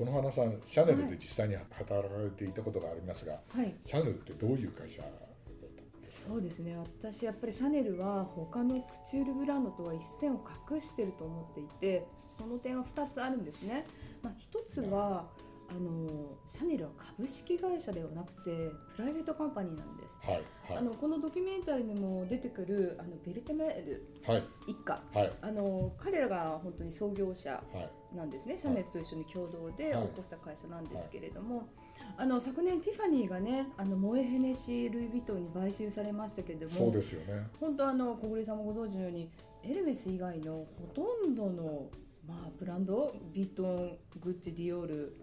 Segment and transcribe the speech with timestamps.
[0.00, 3.74] この花さんシャネルで実際に働かれていたことがありますが、はい。
[3.84, 6.06] シャネルってどういう会社だった？
[6.06, 6.74] そうですね。
[6.78, 13.84] 私やっぱりシャネルは他のクチュールブランドとは一線を画してると思っていてその点は2つあるんですね、
[14.22, 15.26] まあ、1つは
[15.70, 20.18] あのシャネルは株式会社ではなくてプライベートカンパニーなんです。
[20.22, 20.34] はい
[20.68, 20.78] はい。
[20.78, 24.42] あのこのドキュメンタリーにも出てくるあのベルテメールはい。
[24.66, 25.00] 一家。
[25.14, 25.32] はい。
[25.40, 28.16] あの彼らが本当に創業者はい。
[28.16, 30.08] なんですね、シャネルと一緒に共同で起はい。
[30.08, 31.68] こした会社なんですけれども、
[32.16, 37.46] あの昨年ティファニーがねあのモエ・ヘネシー・ルイ・ヴィトンに買収されましたけれどもそうですよね。
[37.60, 39.30] 本当あの小暮さんもご存知のように
[39.62, 41.88] エルメス以外のほとんどの、
[42.26, 45.16] まあ、ブランドヴィトングッチディオール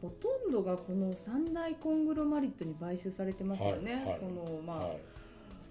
[0.00, 4.20] ほとんどがこの三大コングロマリットに買収されてますよね、はいはい。
[4.20, 4.98] このまあ、はい。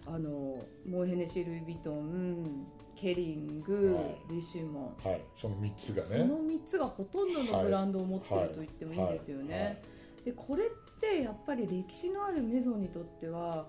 [0.08, 4.34] あのモエ・ヘネシー・ルイ・ヴィトンケリング、はい。
[4.36, 5.08] リシュモン。
[5.08, 5.22] はい。
[5.36, 9.82] その三つがそねの3つがほとんどのブランドを持ってると言ってもいいんですよね。
[10.26, 10.68] でこれっ
[11.00, 13.68] てやっぱり歴史のあるメゾンにとっては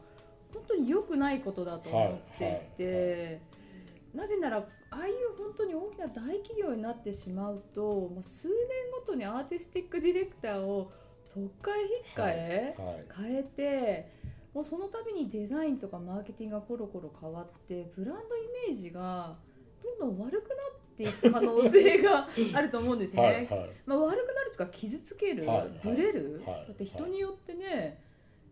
[0.53, 3.41] 本当に良くないことだと思っていて、
[4.14, 8.56] なぜならああいう本当に大きな大企業になってしまうと、まあ、数年
[8.92, 10.91] ごとにアーティスティックディレクターを
[11.33, 13.28] 特会引っかえ、はい。
[13.28, 14.12] 変えて
[14.52, 19.36] もうその度にデザインとかマーケティングがコロコロ変わってブランドイメージが
[19.83, 23.22] どんどん悪くなっていく可能性が あると思うんですね。
[23.22, 23.70] はいはい。
[23.86, 26.67] まあ、悪くなるとか傷つける、はいブレる、はい。
[26.67, 28.02] だって人によってね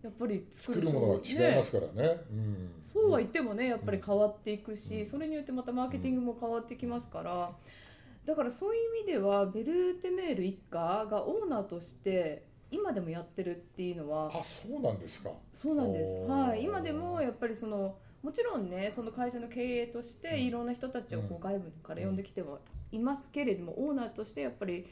[0.03, 2.21] やっぱり作作るるものが違いますねからね。
[2.31, 2.73] うん。
[2.81, 5.07] そうは言ってもねやっぱり変わっていくし、うん。
[5.07, 7.53] それによってまたマーケティングも変わってきますから、
[8.25, 15.31] だからそういう意味ではベルテメール一家がオーナーとして今でもやってるっていうのはあそうなんですか。
[15.53, 20.39] そうなんです、はい、今でもやっぱりそのもちろんねその会社の経営としてうん。
[20.43, 21.37] いろんな人たちをこうん。
[21.37, 22.59] う外部から呼んできては
[22.93, 24.87] いますけれども、オーナーとしてやっぱり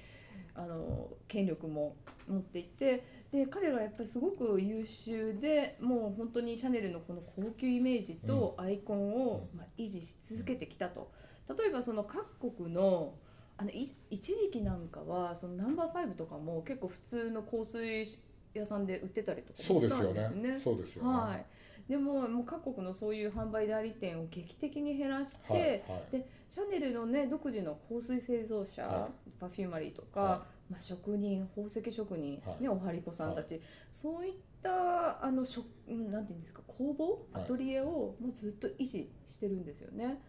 [0.54, 1.94] あの権力も
[2.26, 11.10] 持っていてで彼らはやっぱりすごく優秀でもう本当にシャネルのこの高級イメージとアイコンを、まあ、維持し続けてきたと。
[11.48, 13.14] 例えばその各国の
[13.58, 18.18] あのい一時期なんかはそのナンバーファイブとかも結構普通の香水
[18.52, 20.52] 屋さんで売ってたりとかもしたそうですよんですね。
[20.52, 20.58] ね。
[20.58, 21.08] そうですよね。
[21.08, 25.80] はい、でももう各国のそういう販売代理店を劇的に減らして、はいはい。
[26.12, 29.08] でシャネルの、ね、独自の香水製造者、は
[29.40, 32.62] パフューマリーとか、はまあ、職人宝石職人、はい。
[32.62, 37.48] ね、おはりこさんたち、そういったあのしょうんなんていうんですか工房アはい。
[37.48, 40.20] トリエをもうずっと維持してるんですよね。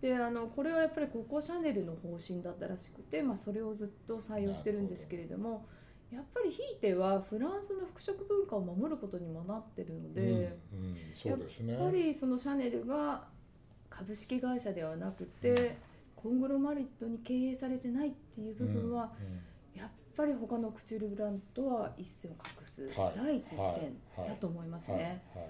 [0.00, 5.66] であのこれはやっぱりココシャネルの方針だったらしくて、まあ、それをずっと採用してるんですけれども
[6.12, 10.20] やっぱりひいてはフランスの服飾文化を守ることにもなってるので。
[10.72, 11.74] うんうんそうですね。
[11.74, 13.26] やっぱりそのシャネルが
[13.88, 15.76] 株式会社ではなくて、
[16.16, 19.10] コングロマリットに経営されてないっていう部分は、やっ
[20.16, 22.88] ぱり他のクチュールブランドとは一線を画す。
[22.96, 23.12] はい。
[23.16, 23.80] 第一のはい。
[23.80, 25.00] 点だと思いますはい。
[25.00, 25.22] ね。
[25.34, 25.44] はい。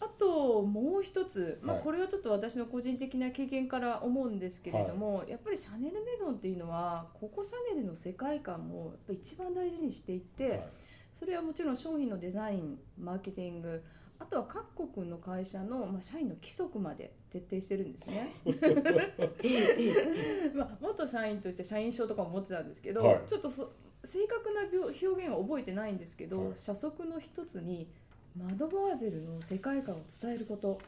[0.00, 1.84] あともう一つ、まあ、はい。
[1.84, 10.68] これはちょっと私の個人的な経験から思うんですけれども、やっぱりシャネルメゾンっていうのはここシャネルの世界観もやっぱ一番大事にしていて、はい。
[11.12, 13.84] それはもちろん商品のデザインマーケティング
[14.22, 18.30] あとは各国の会社の、まあ、社員の規則まで徹底してるんですね。
[20.54, 23.72] まあ、元社員として社員証とかも持ってたんですけど、はいちょっとそ
[24.04, 27.88] 正確な表表現は覚えてないんですけど、はい社則の一つに
[28.36, 30.78] マドバーゼルの世界観を伝えること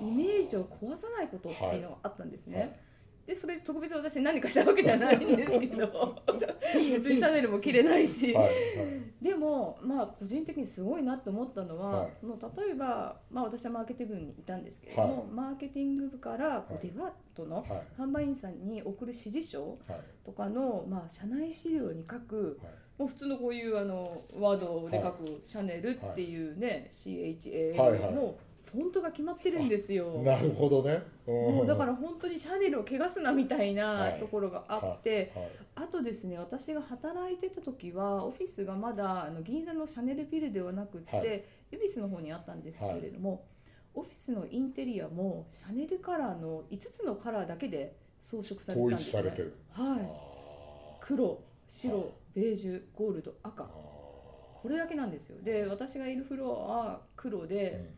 [0.00, 2.78] イメージを壊さないことっていうのがあったんですね。
[3.26, 6.22] はいでそれ特別私何かしたわけじゃないんですけど。
[6.74, 9.24] 別にシャネルも着れないし、はいはい。
[9.24, 12.12] でもまあ個人的にすごいなと思ったのは、はい。
[12.12, 15.26] その例えば、まあ、私はマーケティング部にいたんですけれども、はい。
[15.32, 17.66] マーケティング部からこうはいデパートのはい。
[17.98, 22.72] 販売員さんに送る指示書はいとかの、まあ、社内資料に書くはい。
[22.98, 26.88] もう普通のこういうあのワードで書くシャネルっていうね、はいはい。
[26.90, 28.34] CHA の
[28.72, 30.22] フォントが決まってるんですよ。
[30.24, 31.02] なるほどね。
[31.26, 34.18] ももうだから本当にシャネルを汚すなみたいはない。
[34.18, 35.50] ところがあって、はい。
[35.74, 41.26] あとですね私が働いてた時はオフィスがまだあの銀座のシャネルビルではなくって、はい。
[41.26, 41.44] 恵
[41.82, 43.44] 比寿の方にあったんですけれども、
[43.94, 49.50] オフィスのインテリアもシャネルカラーの5つのカラーだけで装飾されてたん統ですね。
[49.72, 50.00] はい。
[50.00, 52.06] あ黒白、はい。
[52.34, 53.64] ベージュゴールド赤。
[53.64, 53.66] ー。
[54.62, 55.42] これだけなんですよ。
[55.42, 57.90] で私がいるフロアは黒あで,、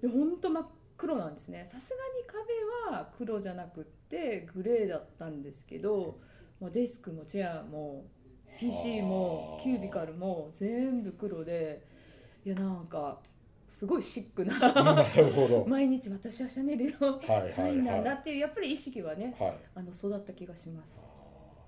[0.00, 0.66] でほんと真っ
[0.96, 1.64] 黒なんですね。
[1.64, 6.18] さすがに壁は黒じゃなくってグレーだったんですけど、
[6.60, 8.04] まあ、デスクもチェアも
[8.58, 9.62] PC もはあ。
[9.62, 11.86] キュービカルも全部黒で
[12.44, 13.20] いやなんか
[13.68, 15.64] すごいシックうんななるほど。
[15.68, 19.56] 毎日私はシャネルの社員なんだはっていうやっぱり意識はねいはい。
[19.76, 21.06] あの育った気がします。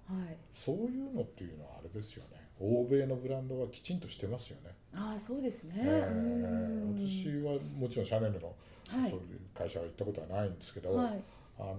[0.09, 0.37] あはい。
[0.51, 6.97] そういうのっていうのはあれですよね欧米のブランドはきちんとしてますよね、ああそうですね、えーうん。
[6.97, 8.55] 私はもちろんシャネルの
[8.89, 9.11] はい。
[9.11, 11.23] そういう会社は行ったことはないんですけど、はい。
[11.59, 11.77] あの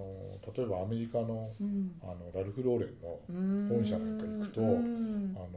[0.55, 1.91] 例えばアメリカのうん。
[2.01, 3.67] あのラルフ・ローレンのうん。
[3.69, 5.35] 本社なんか行くとうん。
[5.35, 5.47] あの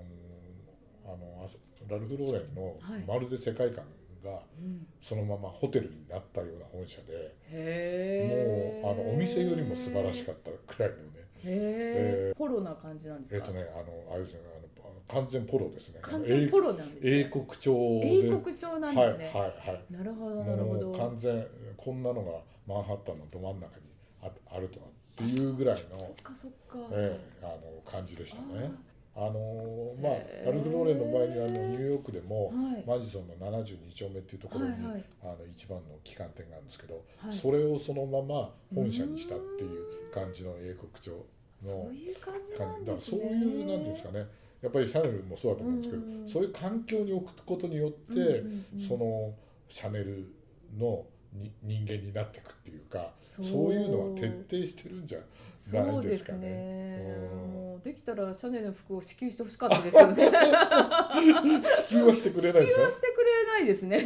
[1.07, 1.49] あの
[1.89, 3.05] ラルフ・ローレンのはい。
[3.07, 3.85] まるで世界観
[4.25, 4.87] がうん。
[5.01, 14.65] そのままホテルになったような本社で、へえもうあのお店よりも素晴らしかったくらいのねへえポロな感じなんですか、えっとねあのあれですねあの
[15.09, 15.99] 完全ポロですね。
[16.03, 17.19] 完全ポロなんですね。
[17.21, 18.27] 英国調で。
[18.27, 19.93] 英国調なんですね、はいはいはい。
[19.93, 20.93] なるほどなるほど。
[20.93, 21.47] 完全
[21.77, 22.33] こんなのが
[22.67, 23.83] マンハッタンのど真ん中に
[24.23, 28.73] ああるとはっていうぐらいのそっかそっか、ええ、あの感じでしたね。
[29.17, 30.13] あのまあ
[30.45, 32.85] ラルフ・ローレンの前にあのニューヨークでも、はい。
[32.87, 35.05] マジソンの72丁目っていうところに、はいはい。
[35.23, 37.37] あの一番の旗艦店があるんですけど、はい。
[37.37, 41.13] それをそのまま本社にしたっていう感じの英国調。
[41.13, 41.19] の
[41.65, 43.21] そういう感じなんですね。
[43.21, 44.27] そういうなんですかね。
[44.63, 48.81] やっぱりシャネルもそうだと思うんですけど、うんそういう環境に置くことによって、うんうんうん。
[48.81, 49.35] その
[49.69, 50.27] シャネル
[50.79, 56.27] のに人間になっていくっていうかそそうういうのは徹底してるんじゃないですね。
[56.29, 57.29] かね。
[57.33, 57.53] うん。
[57.53, 60.31] もうできたらシャネルの服を支給してほしかったですよね。
[61.87, 62.91] 支給はしてくれないですよ支給は。
[62.91, 63.99] してくれないですね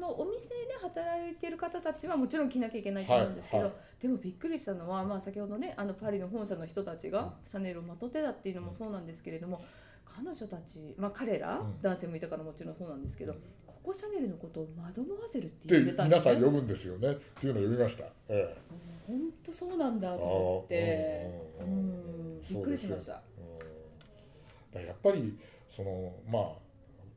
[0.00, 9.62] のお店で働いてる方たちはもちろん着なきゃいけないと思うんですけど、はいはでもびっくりしたのは、まあ、先ほどねあのパリの本社の人たちがシャネルをまとってたっていうのもそうなんですけれども
[10.16, 11.80] 彼女たち、まあ、彼ら、うん。
[11.80, 13.38] 男性もいたからもちろんそうなんですけど、うん。
[13.66, 16.32] ここシャネルのことを惑わせるってで言ってたんですね。
[16.32, 17.12] 皆さん呼ぶんですよね。
[17.12, 18.04] っていうのを読みました。
[18.28, 18.56] え
[19.06, 21.30] 本当そうなんだと思って。
[21.60, 22.40] ううん。
[22.42, 23.22] びっくりしました。
[24.74, 24.86] えうん。
[24.86, 25.38] やっぱり
[25.68, 26.42] そのまあ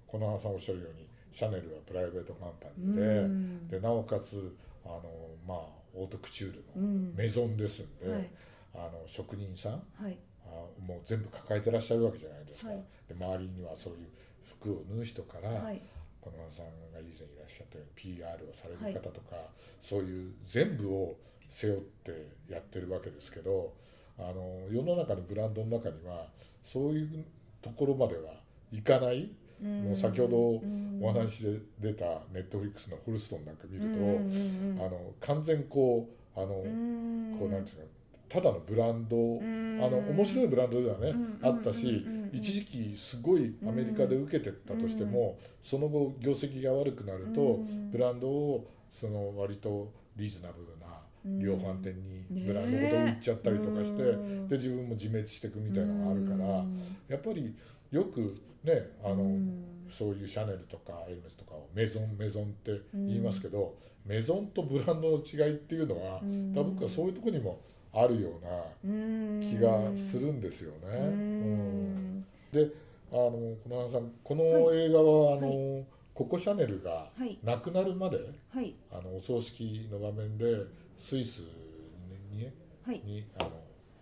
[0.07, 3.67] このさんおっしゃるようにシャネルはプライベートカンパニーで,、うん。
[3.67, 5.01] でなおかつあの
[5.47, 5.57] まあ
[5.95, 7.13] オートクチュールのうん。
[7.15, 8.29] メゾンですんで、はい。
[8.75, 10.17] あの職人さんはい。
[10.45, 10.49] あ
[10.85, 12.83] もう全部抱えてらっしゃるわけじゃないですか、はい。
[13.07, 14.07] で周りにはそういう
[14.43, 15.81] 服を縫う人から、はい。
[16.21, 19.35] このさんが以前いらっしゃったように PR をされる方とか、
[19.81, 21.15] そういう全部を
[21.49, 23.73] 背負ってやってるわけですけど
[24.17, 26.27] あの世の中のブランドの中には
[26.63, 27.25] そういう
[27.61, 28.33] ところまでは
[28.71, 29.29] いかない、
[29.61, 30.37] もう先ほど
[31.05, 33.89] お話で出たネットフリックスのホルストンなんか見る
[34.77, 37.83] と、あの完全こうあの、こうなんていうの
[38.33, 47.91] ただのブランド、あの面白いブランドではね、うんあったし、一時期すごいアメリカで受けてたとしても、その後業績が悪くなると、うん。
[47.91, 50.87] ブランドをその割とリーズナブルな
[51.39, 56.81] 量販店にブランドごと売っちゃったりとかして、うんで自分も自滅していくみたいなのがあるから、うん。
[57.07, 57.55] やっぱり
[57.93, 59.63] よくねあの、うん。
[59.89, 63.75] そういうシャネルとかエルメスとかをメゾンメゾンって言いますけど、
[64.05, 66.51] メゾンとブランドの違いっていうのは、うん。
[66.55, 67.59] 多分僕はそういうところにも
[67.93, 68.49] あるような
[68.85, 69.39] うん。
[69.41, 70.77] 気がするんですよね。
[70.97, 72.17] ううん。
[72.19, 72.67] んで
[73.11, 75.83] あのこのさんこの映画は、あのは
[76.15, 77.37] ココ・シャネルがはい。
[77.43, 78.17] 亡くなるまで
[78.51, 78.73] はい。
[78.91, 80.45] あのお葬式の場面で
[80.97, 81.41] スイス
[82.31, 82.53] に,、ね
[82.83, 83.01] はい。
[83.05, 83.51] にあの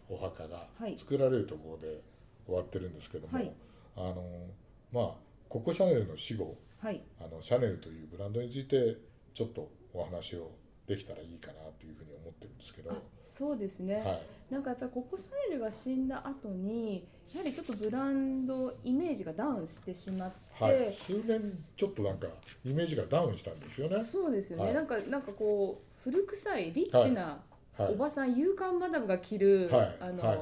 [0.09, 0.97] お墓がはい。
[0.97, 1.99] 作られるところで
[2.45, 3.51] 終わってるんですけども、はい
[3.95, 4.47] あの
[4.91, 5.11] まあ
[5.49, 7.01] ココ・シャネルの死後はい。
[7.19, 8.97] あのシャネルというブランドについて
[9.33, 10.51] ちょっとお話を
[10.87, 22.27] できたらいいかなというふうに思ってるんですけど、あそうですね、はい、なんかやっぱりココ・シャネルが死んだ後にやはりちょっとブランドイメージがダウンしてしまって、はい、数年ちょっとなんか
[22.65, 24.03] イメージがダウンしたんですよね。
[24.03, 24.73] そうですよね、はい。
[24.73, 27.41] なんかなんかこう古臭いリッチな
[27.77, 27.93] はい。
[27.93, 29.97] おばさん、勇敢マダムが着る、はい。
[30.01, 30.37] あのはい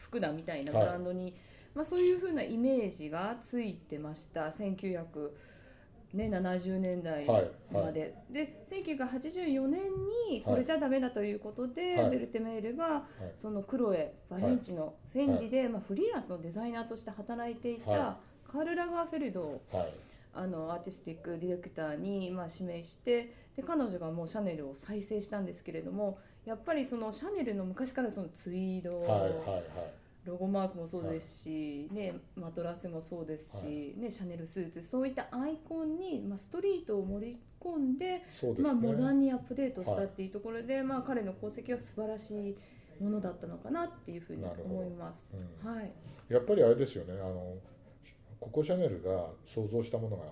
[0.00, 1.36] 服だみたいなブランドに、
[1.74, 4.48] まあ、そういうふうなイメージがついてました。
[4.48, 5.30] 1970、
[6.14, 9.82] ね、70年代はいまで、で1984年
[10.30, 12.10] にこれじゃダメだということで、はい。
[12.10, 13.04] ベルテメールが
[13.36, 18.18] そのクロエ・バレンチのフェンディで、まあ、フリーランスのデザイナーとして働いていた、は
[18.50, 19.94] カール・ラガーフェルドをはい。
[20.32, 29.64] あのアーティスティックディレクターにまあ指名してで彼女がもうシャネルを再生したんですけれどもやっぱりそのシャネルの昔からそのツイード、はいはいはい
[30.24, 38.64] ロゴマークもそうですし、ね、マトラスもそうですし、ね、シャネルスーツそういったアイコンに、まあ、ストリートを盛り込んでそうですね。
[38.64, 45.32] まあ、モダンにアップデートしたっていうところで、まあ、彼の功績は素晴らしいものだったのかなっていうふうに思います。
[45.64, 45.74] うん。
[45.74, 45.92] はい、
[46.28, 47.56] やっぱりあれですよねあの
[48.38, 50.24] ココ・シャネルが想像したものが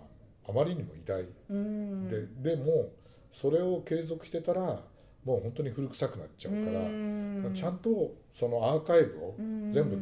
[0.49, 1.27] あまりにも偉大。
[1.51, 2.09] うん。
[2.09, 2.91] で、でも
[3.33, 4.83] それを継続してたら
[5.29, 7.51] もう本当に古臭くなっちゃうから、うん。
[7.53, 9.71] ちゃんとそのアーカイブをうん。
[9.71, 9.99] 全部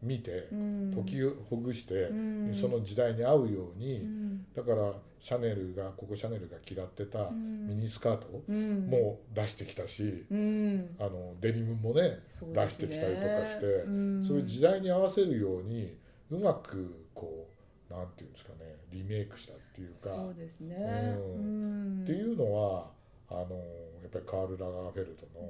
[0.00, 0.92] 見て、うん。
[0.94, 2.54] 時をほぐして、うん。
[2.54, 4.06] その時代に合うように、
[4.54, 7.66] だからシャネルがここシャネルが嫌ってたうん。
[7.66, 8.86] ミニスカートうん。
[8.86, 10.96] も出してきたし、うん。
[11.00, 12.20] あのデニムもね
[12.54, 14.24] 出してきたりとかして、うん。
[14.24, 15.96] そういう時代に合わせるように
[16.30, 17.48] うまくこ
[17.90, 19.94] うなんていうんですかねリメイクしたっていうか。
[19.94, 20.76] そうですね。
[20.76, 22.99] っていうのは
[23.30, 23.56] あの
[24.02, 25.48] やっぱりカール・ラガーフェルトの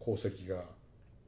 [0.00, 0.64] 功績が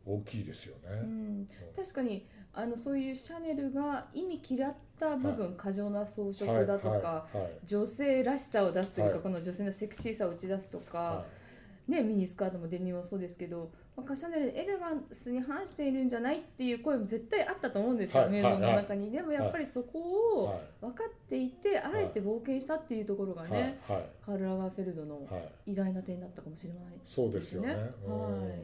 [0.04, 1.00] 大きいですよね。
[1.02, 1.49] うん。
[1.76, 7.52] 確かにあのそういうシャネルが意味嫌った部分、過剰な装飾だとか、はいはいはい。
[7.64, 9.23] 女性らしさを出すというか、はい。
[9.23, 11.25] この女性のセクシーさを打ち出すとか、は
[11.88, 19.99] ね、ミニスカートもデニムもそうですけど、まあ、シャネルでエレガンスに反しているんじゃないっていう声も絶対あったと思うんですよ、はいメイドの中に、でもやっぱりそこ
[20.40, 20.61] をはい。
[20.80, 23.50] 分かっていて、あえて冒険したっていうところがい。
[23.50, 25.72] ね、カール・ラガーフェルドのはい。
[25.72, 27.75] 偉大な点だったかもしれないそうですよね。
[28.06, 28.56] は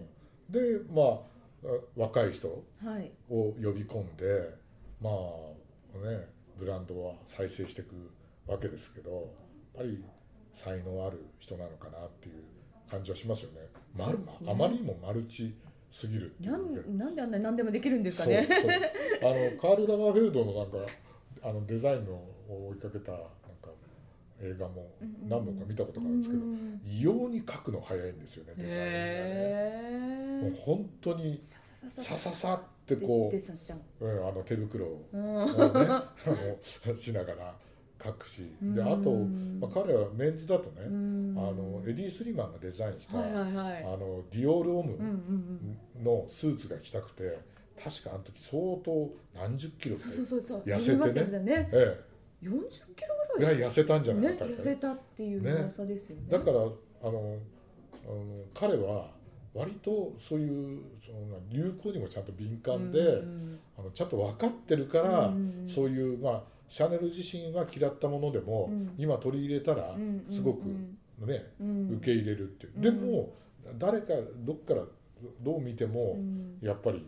[0.51, 0.53] い。
[0.53, 1.39] でまあ
[1.97, 2.49] 若い人
[2.83, 3.11] はい。
[3.29, 4.55] を呼び込んで
[5.01, 6.27] まあね
[6.59, 8.11] ブランドは再生していく
[8.47, 9.23] わけですけどやっ
[9.77, 10.03] ぱり
[10.55, 12.43] 才能ある人なのかなっていう
[12.91, 13.69] 感じはしますよね。
[13.99, 15.55] マルそうですねあまりにもマルチ
[15.91, 18.47] すぎるなかんなんであんなに何でもできるんですかね。
[18.49, 20.79] そうあのカール・ラガーフェルドのなんか
[21.43, 23.29] あのデザインのを追いかけたなんか
[24.41, 24.91] 映画も
[25.29, 30.43] 何本か見たことがあるんですけど、うん異様に描くの早いんですよねデザインがね。
[30.43, 33.37] もう本当にさささってこう。
[33.37, 35.45] う、うん、あの手袋を、うんね、
[36.99, 37.55] しながら
[37.99, 43.83] 描くしであと、うんまあ、彼はメンズだとね、うんあのエディ・スリマンがデザインした、はいはいはい。
[43.85, 46.05] あのディオール・オムうんうんうん。
[46.05, 47.39] のスーツが着たくて
[47.83, 50.01] 確かあの時相当何十キロか。
[50.03, 51.69] 痩せてね。
[51.73, 52.01] え
[52.41, 53.61] 四十キロぐらい？
[53.61, 56.23] や痩せたんじゃないねか確かに痩せたっていうね噂ですよね。
[56.31, 57.35] だからあのあの
[58.55, 59.11] 彼は
[59.55, 68.95] 割とそういうその流行にもちゃんと敏感で、うんあのちゃんと分かってるから、うんそういうまあシャネル自身が嫌ったものでも、うん。
[68.99, 71.91] 今取り入れたらうんすごくうんね、うん。
[71.97, 72.83] 受け入れるっていう、うん。
[72.83, 73.33] でも
[73.79, 74.83] 誰かどっから
[75.41, 76.59] どう見ても、うん。
[76.61, 77.05] やっぱり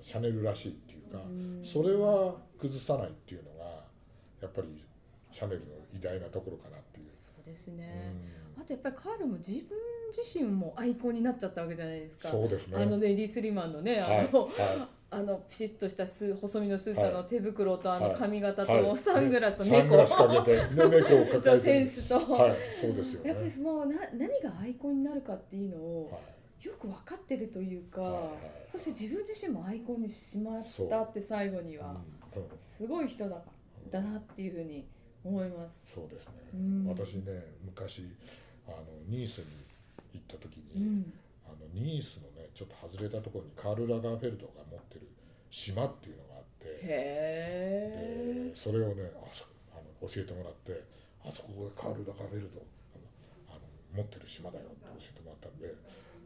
[0.00, 1.60] シャネルらしいっていうか、うん。
[1.64, 3.64] それは崩さないっていうのが
[4.40, 4.82] やっぱり
[5.30, 7.06] シャネルの偉大なところかなっていう。
[7.10, 8.12] そうですうね。
[8.56, 8.60] ん。
[8.60, 9.76] あとやっぱりカールも自分
[10.16, 12.28] 自身もアイコンになっちゃったわけじゃないですか。
[12.28, 12.82] そうですね。
[12.82, 17.12] あのレディ・スリマンのね、あはいの、はあのピシッとしたス細身のスーツはい。
[17.12, 18.16] の手袋とあのはい。
[18.16, 18.84] 髪型いはい。
[18.84, 21.60] とサングラスとサング猫ラスかけて、ね、猫を抱とえてる。
[21.60, 23.28] センスと、はい、そうですよね。
[23.28, 26.66] やっぱりそのな何がアイコンになるかっていうのをはい。
[26.66, 28.12] よく分かってるというか、はい。
[28.12, 28.30] はい
[28.66, 31.92] そして自分自身もアイコンにしまったって最後にはうん。
[31.92, 32.04] うん
[32.58, 33.36] すごい人だ
[33.90, 34.84] だなっていうふうに
[35.24, 35.94] 思います。
[35.94, 36.86] そうですね、うん。
[36.88, 37.22] 私ね
[37.64, 38.02] 昔
[38.66, 39.44] あのニースに
[40.14, 41.12] 行った時に、うん、
[41.46, 45.08] あのニースのねちょっと外れたところにカール・ラガーフェルドが持ってる
[45.50, 50.82] 島っていうのがあってへでそれをねあそあの教えてもらって
[51.24, 52.60] あそこがカール・ラガーフェルド
[53.48, 53.60] あの
[53.96, 55.74] 持ってる島だよって教えてもらったんで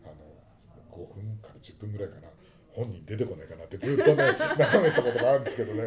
[0.05, 2.29] あの5分から10分ぐらいかな
[2.75, 4.25] 本人出てこないかなってずっとね
[4.57, 5.83] 眺めてたことがあるんですけどね。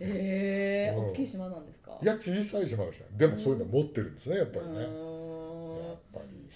[0.00, 1.10] え、へえ、うん。
[1.10, 1.98] 大きい島なんですか？
[2.00, 3.10] いや小さい島でしたね。
[3.16, 4.86] でもそういうの持ってるんですねやっぱりね。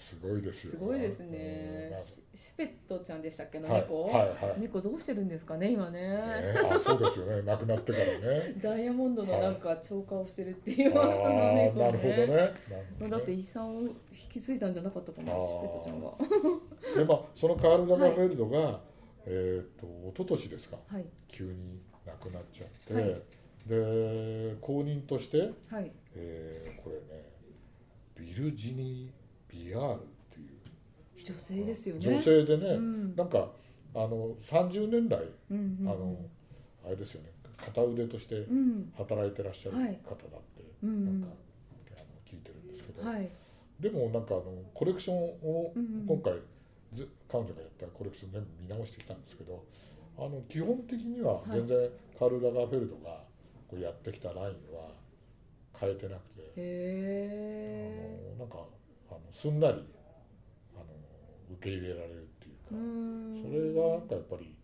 [0.06, 0.70] すごいですよ。
[0.70, 1.92] すごいですうんね。
[1.98, 3.58] シシペットちゃんでしたっけ？
[3.58, 3.80] のはい。
[3.82, 6.00] 猫、はいはい猫どうしてるんですかね今ね。
[6.00, 7.42] ねあそうですよね。
[7.48, 8.54] 亡くなってからね。
[8.62, 12.26] ダイヤモンドのなんか超過をしてるっていうあ噂のー猫なるほどね。
[12.26, 12.54] なる
[12.98, 13.10] ほどね。
[13.10, 13.96] だって遺産を引
[14.30, 15.42] き継いだんじゃなかったかなあー。
[15.46, 16.14] シペットちゃんが。
[16.98, 18.80] でまあそのカール・ラガーフェルドが、
[19.26, 20.78] えっ、と一昨年ですか？
[20.86, 21.04] はい。
[21.26, 23.22] 急に亡くなっちゃって、はい。
[23.66, 25.90] で後任として、はい。
[26.14, 27.34] えーこれね
[28.14, 29.25] ビルジニー・
[29.64, 31.34] ビアールっていう。
[31.34, 32.00] 女性ですよね。
[32.00, 33.16] 女性でね、うん。
[33.16, 33.50] なんか
[33.94, 35.18] あの30年来
[35.50, 36.16] うんうんあの、
[36.84, 37.30] あれですよね。
[37.56, 38.92] 片腕としてうん。
[38.96, 39.98] 働いてらっしゃるはい。
[40.04, 41.28] 方だって、うんなんか
[41.96, 43.28] あの聞いてるんですけど、はい。
[43.80, 45.72] でもなんかあのコレクションを
[46.06, 46.34] 今回
[46.92, 49.62] ず彼女がやったコレクション全部見直してきたんですけど
[50.16, 51.76] あの基本的には全然
[52.18, 53.20] カール・ラガーフェルドが
[53.68, 54.88] こうやってきたラインは
[55.78, 58.64] 変えてなくて、へあのなんかあ
[59.26, 59.84] のすんなり
[60.74, 60.84] あの
[61.58, 63.42] 受け入れられるっていうか、ん。
[63.42, 64.54] それがなんかやっぱり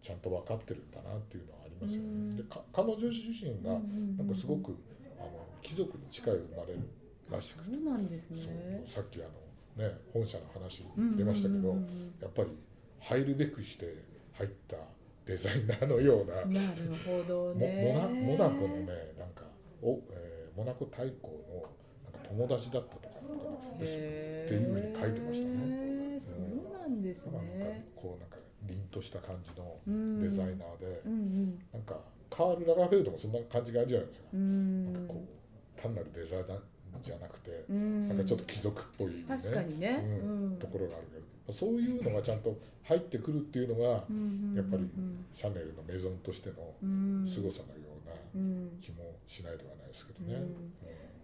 [0.00, 2.42] ちゃんと分かってるんだなっていうのはありますようんね。
[2.42, 3.72] でか彼女自身が
[4.16, 4.76] なんかすごく
[5.18, 5.30] あの
[5.62, 6.80] 貴族に近い生まれる
[7.30, 8.84] らしくて、そうなんですね。
[8.86, 9.26] そうさっきあ
[9.78, 10.84] のね本社の話
[11.16, 11.68] 出ましたけど、
[12.20, 12.48] やっぱり
[13.00, 13.94] 入るべくして
[14.32, 14.76] 入った
[15.26, 17.92] デザイナーのような、うんなるほどモね。
[17.94, 18.86] モナモナコのね
[19.18, 19.44] なんか
[19.82, 21.62] お、えーモナコ大公の
[22.12, 27.84] なんか友達だったとっていうふうに書いてましたねそうなんですなんかね。
[27.96, 30.20] こうなんか凛とした感じのうん。
[30.22, 31.58] デザイナーで、うんうん。
[31.72, 31.96] なんか
[32.28, 34.92] カール・ラガーフェルドもそんな感じがあるじゃないですか、うん。
[34.92, 35.24] なんかこ
[35.78, 36.58] う単なるデザイナー
[37.02, 38.08] じゃなくて、うん。
[38.08, 40.04] なんかちょっと貴族っぽいね確かにね。
[40.22, 40.58] うんうん。
[40.58, 41.18] ところがあるけ
[41.52, 47.26] どそういうのがちゃんと入ってくるっていうのが、うんやっぱりうんシャネルのメゾンとしてのうん。
[47.26, 48.78] 凄さのようなうん。
[48.82, 50.34] 気もしないではないですけどね。
[50.34, 50.42] うん。
[50.42, 50.50] うん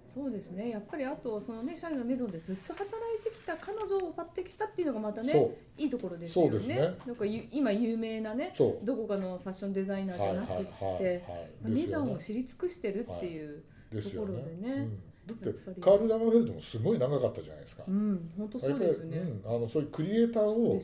[0.06, 0.70] そうですね。
[0.70, 6.66] やっぱりあとそのねシャネルのメゾンでずっと働いてきた彼女を抜擢したっていうのがまたねいいところですよね。
[6.66, 6.94] ね。
[7.06, 11.36] なんかゆ今有名なねどこかのファッションデザイナーじゃなくって、は
[11.68, 14.72] いメゾンを知り尽くしてるっていう、ところでね。
[14.72, 17.82] うん、だってカール・ラガーフェルドもすごい長かったじゃないですか。
[17.88, 19.18] うん本当そうですよね。
[19.18, 20.80] うん、あのそういうクリエイターを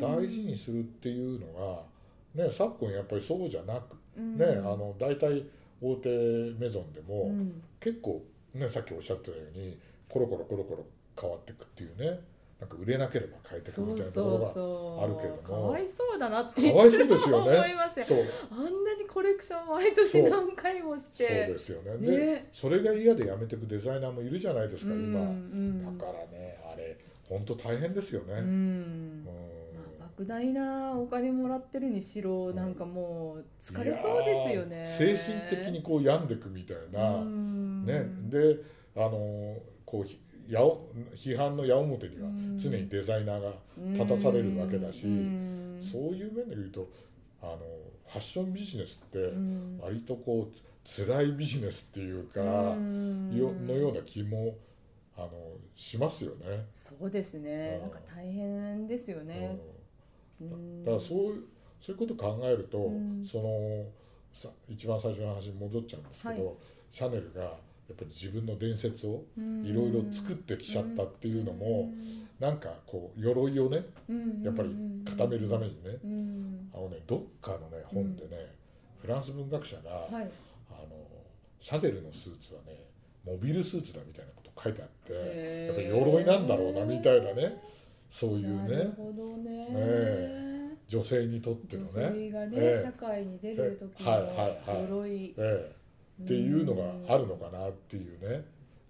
[0.00, 1.82] 大事にするっていうの
[2.34, 4.36] が、ね、昨今やっぱりそうじゃなく、うん。
[4.36, 5.44] ね、あの大体
[5.80, 6.08] 大手
[6.58, 7.62] メゾンでも、うん。
[7.80, 8.22] 結構、
[8.54, 9.78] ね、さっきおっしゃったように
[10.08, 10.84] コロコロコロコロ
[11.20, 12.20] 変わっていくっていうね
[12.60, 15.42] なんか売れなければ変えていくみたいなところがあるけれども。
[15.42, 17.54] かわいそうだなっていそうですよね。
[17.56, 18.06] 思いますよ。
[18.06, 18.24] そう。
[18.50, 21.96] あんなにコレクション毎年何回もしそうてですよね。
[21.98, 26.58] ねでそれが嫌でやめていくデザイナーもいるじゃないですかうん今、うんだからね。
[26.72, 26.96] あれ
[27.28, 29.26] 本当大変ですよね、ううん
[30.18, 34.86] 莫大なお金もらってるにしろなんかもう疲れそうですよね。
[34.86, 37.84] 精神的にこう病んでいくみたいな、うん。
[37.86, 38.04] ね。
[38.28, 38.56] で
[38.96, 39.56] あの
[39.86, 42.58] こうひ矢を批判の矢面にはうん。
[42.58, 43.52] 常にデザイナーが
[43.92, 45.80] 立たされるわけだしうん。
[45.80, 46.88] そういう面で言うと
[47.40, 47.58] あの
[48.06, 49.78] ファッションビジネスってうん。
[49.80, 54.56] 割とこう辛いビジネスっていうか、のような気も
[55.16, 55.30] あの
[55.76, 56.64] しますよね。
[56.70, 57.74] そうですね。
[57.74, 57.80] うん。
[57.82, 59.58] なんか大変ですよね
[60.40, 61.44] だからそういう
[61.80, 63.24] そういうことを考えると、うん。
[63.24, 63.84] その
[64.32, 66.54] さ一番最初の話に戻っちゃうんですけど、はい。
[66.90, 69.64] シャネルがやっぱり自分の伝説をうん。
[69.64, 71.92] いろいろ作ってきちゃったっていうのも、
[72.38, 74.42] なんかこう鎧をねうん。
[74.42, 74.70] やっぱり
[75.04, 76.70] 固めるためにね、うん。
[76.74, 78.54] あのねどっかのね本でね、
[79.00, 80.30] フランス文学者が、はい。
[80.70, 80.88] あの
[81.60, 82.84] シャネルのスーツはね
[83.24, 87.60] モビルスーツだみたいなこと書いてあってやっぱり鎧なんだろうなみたいなね
[88.10, 89.66] そういうなるねほどね。
[89.70, 90.68] え。
[90.86, 92.82] 女性にとっての女ね、性がね、ええ。
[92.82, 94.88] 社会に出る時のはいはいはい。
[94.90, 95.24] 鎧。
[95.26, 95.74] ええ。
[96.24, 98.44] っていうのがあるのかなっていうね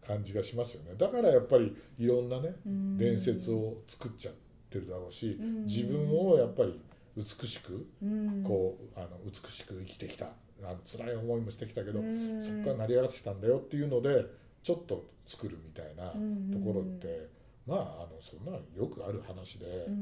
[0.06, 0.94] 感じがしますよね。
[0.96, 2.96] だからやっぱりいろんなねうん。
[2.96, 4.34] 伝説を作っちゃっ
[4.70, 5.64] てるだろうしうん。
[5.66, 6.80] 自分をやっぱり
[7.16, 8.42] 美しくうん。
[8.44, 10.26] こうあの美しく生きてきた。
[10.62, 12.44] あの辛い思いもしてきたけどうん。
[12.44, 14.24] そこから成り上がってきたんだよっていうので
[14.62, 17.28] ちょっと作るみたいなところって
[17.68, 19.92] まああのそんなのよくある話でうん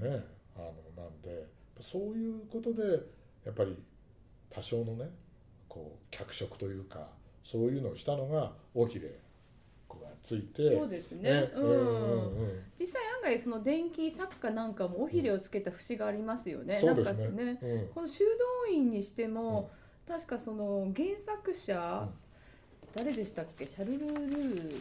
[0.00, 0.24] うんね
[0.56, 1.46] あのなんで
[1.80, 2.82] そういうことで
[3.44, 3.76] やっぱり
[4.50, 5.08] 多少のね
[5.68, 7.08] こう脚色というか
[7.44, 9.10] そういうのをしたのが尾ひれ
[9.86, 11.30] 子がついてそうですね。
[11.30, 11.32] うん。
[11.32, 12.62] ねうんうんうん。
[12.78, 16.78] 実際案外その電気作家なんかも尾ひれをつけた節がありますよね。
[16.80, 17.22] そうですね。
[17.22, 17.88] なんかねうん。
[17.88, 18.24] この修
[18.66, 19.70] 道院にしても、
[20.08, 22.08] 確かその原作者、
[22.96, 23.66] 誰でしたっけ？
[23.66, 24.12] シャルル・ル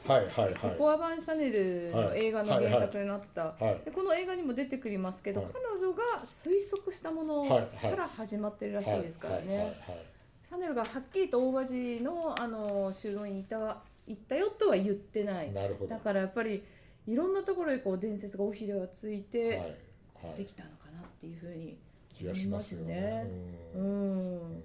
[0.02, 0.08] ー。
[0.08, 0.78] はいはいはい。
[0.78, 5.52] ココアバン・シャネルの映画の原作になった、はいでこの映画にも出てくりますけど、はい。
[5.52, 9.76] 彼女が推測したものはいはいから始まってるらしいですからね、はいはいはい
[10.48, 15.52] シャネルがはっきりと大場寺のあの修道院にいた行ったよとは言ってない。
[15.52, 15.90] なるほど。
[15.90, 16.64] だからやっぱり
[17.08, 19.66] いろんなところにこう伝説が尾ひれがついて、はいは
[20.36, 20.38] い。
[20.38, 21.80] できたのかなっていうふうに
[22.14, 23.26] 気がしますよね。
[23.74, 24.38] ううん。
[24.58, 24.64] ん、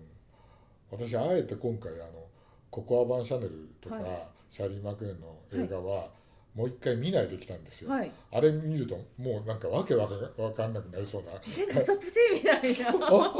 [0.90, 2.26] 私あえて今回あの
[2.70, 4.04] ココアバン・シャネルとか、はい。
[4.50, 6.08] シャーリー・マクエンの映画は、
[6.54, 7.90] もう一回見ないできたんですよ。
[7.90, 8.10] はい。
[8.32, 11.30] あれ見るともうなんかわけわかわかんなくなりそうな。
[11.46, 12.98] 全部サプチみたいな。
[13.12, 13.30] わ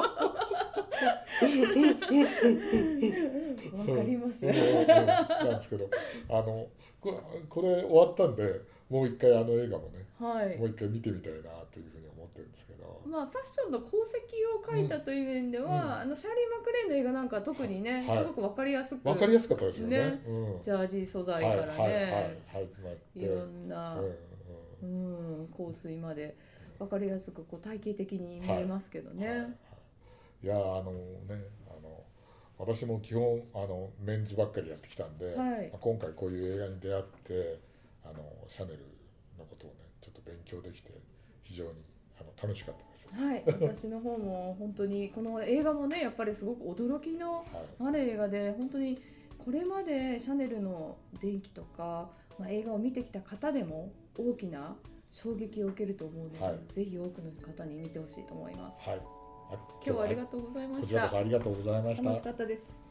[3.96, 4.54] かりますなん。
[4.54, 5.88] ですけど
[6.28, 6.66] あの
[7.00, 8.36] ここれ終わったん。
[8.36, 11.38] でもう一回あの映画もねはいもう一回見てみたいな
[11.72, 15.92] というふうに思ってるんですけど、まあ、ファッションの功績を書いたという面では、うん。
[15.92, 18.18] あのシャーリー・マクレーンの映画なんかは特にね、はい。
[18.18, 19.98] すごくわかりやすくわかりやすかったですよね。
[19.98, 20.62] ねうん。
[20.62, 22.60] ジャージ素材はいからはいはいね、は
[23.16, 24.30] いろんな、うん
[24.82, 24.86] う
[25.42, 26.34] ん香水まで
[26.78, 29.28] わかりやすくこう体系的に見えますけどね。
[29.28, 29.34] は
[30.42, 32.02] いやあのねあの
[32.56, 35.36] 私も基本あのメンズばっかりやってきたんで、はい。
[35.36, 37.58] まあ今回こういう映画に出会って
[38.04, 38.78] あのシャネル
[39.38, 40.92] のことをねちょっと勉強できて
[41.42, 41.70] 非常に
[42.20, 43.08] あの楽しかったです。
[43.12, 47.44] はい、私の方も本当にこの映画もねやっぱりすごく驚きのはい
[47.80, 49.00] ある映画で本当に
[49.38, 54.76] これまでシャネルの電気とか、まあ、映画を見てきた方でも大きな
[55.10, 58.78] 衝撃を受けると思うので、はいぜひ多くの方に見てほしいと思います。
[58.88, 59.00] はい。
[59.52, 59.54] あ
[59.84, 61.08] 今日はありがとうございまこちらした。
[61.08, 62.22] こそありがとうございました楽し。
[62.22, 62.89] かったです。